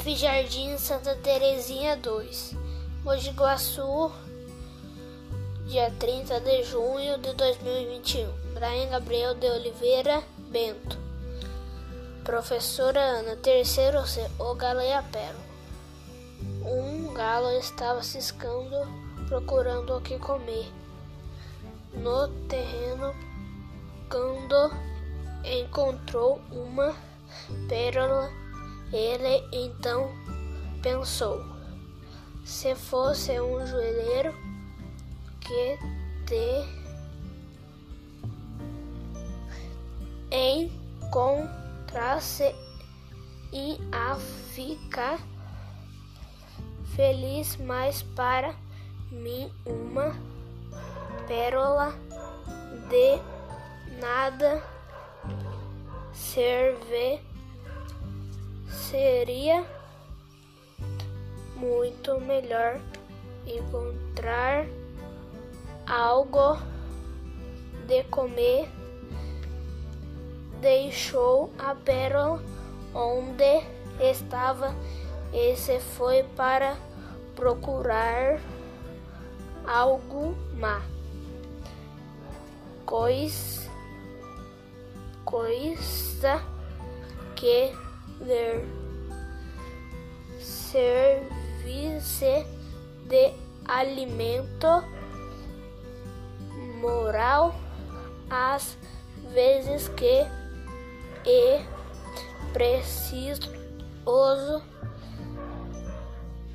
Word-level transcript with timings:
BF 0.00 0.16
Jardim 0.16 0.78
Santa 0.78 1.14
Terezinha 1.16 1.94
2, 1.94 2.56
Mogi 3.04 3.30
Guaçu, 3.32 4.10
dia 5.66 5.90
30 5.98 6.40
de 6.40 6.62
junho 6.62 7.18
de 7.18 7.34
2021. 7.34 8.32
Brian 8.54 8.88
Gabriel 8.88 9.34
de 9.34 9.46
Oliveira 9.46 10.22
Bento. 10.50 10.98
Professora 12.24 12.98
Ana, 12.98 13.36
terceiro 13.36 14.06
C, 14.06 14.26
o 14.38 14.54
galo 14.54 14.80
e 14.80 14.90
a 14.90 15.02
pérola. 15.02 15.44
Um 16.64 17.12
galo 17.12 17.50
estava 17.58 18.02
ciscando, 18.02 18.88
procurando 19.28 19.98
o 19.98 20.00
que 20.00 20.18
comer. 20.18 20.72
No 21.92 22.26
terreno, 22.48 23.14
quando 24.08 24.72
encontrou 25.44 26.40
uma 26.50 26.96
pérola 27.68 28.39
ele 28.92 29.44
então 29.52 30.10
pensou: 30.82 31.44
se 32.44 32.74
fosse 32.74 33.40
um 33.40 33.66
joelheiro 33.66 34.34
que 35.40 35.78
te 36.26 36.64
encontrasse 41.02 42.54
e 43.52 43.78
a 43.92 44.16
ficar 44.54 45.18
feliz, 46.94 47.56
mas 47.56 48.02
para 48.02 48.54
mim 49.10 49.52
uma 49.66 50.14
pérola 51.26 51.94
de 52.88 53.18
nada 54.00 54.62
serve 56.12 57.29
seria 58.70 59.64
muito 61.56 62.20
melhor 62.20 62.80
encontrar 63.46 64.66
algo 65.86 66.58
de 67.86 68.04
comer. 68.04 68.68
Deixou 70.60 71.50
a 71.58 71.74
pérola 71.74 72.42
onde 72.94 73.62
estava 74.00 74.74
e 75.32 75.56
se 75.56 75.80
foi 75.80 76.22
para 76.36 76.76
procurar 77.34 78.40
algo 79.66 80.34
má. 80.54 80.82
Coisa, 82.84 83.70
coisa 85.24 86.42
que 87.36 87.72
ler 88.20 88.64
serviço 90.38 92.24
de 93.08 93.32
alimento 93.66 94.84
moral 96.80 97.54
às 98.30 98.78
vezes 99.32 99.88
que 99.88 100.26
é 101.26 101.64
preciso 102.52 103.50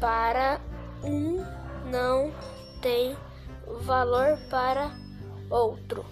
para 0.00 0.60
um 1.04 1.44
não 1.90 2.32
tem 2.80 3.16
valor 3.84 4.38
para 4.50 4.90
outro. 5.50 6.04